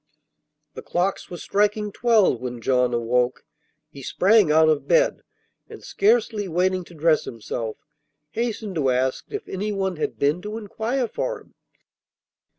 The 0.73 0.81
clocks 0.81 1.29
were 1.29 1.37
striking 1.37 1.91
twelve 1.91 2.41
when 2.41 2.59
John 2.59 2.91
awoke. 2.91 3.45
He 3.91 4.01
sprang 4.01 4.51
out 4.51 4.67
of 4.67 4.87
bed, 4.87 5.21
and, 5.69 5.83
scarcely 5.83 6.47
waiting 6.47 6.83
to 6.85 6.95
dress 6.95 7.25
himself, 7.25 7.77
hastened 8.31 8.73
to 8.77 8.89
ask 8.89 9.25
if 9.29 9.47
anyone 9.47 9.97
had 9.97 10.17
been 10.17 10.41
to 10.41 10.57
inquire 10.57 11.07
for 11.07 11.41
him. 11.41 11.53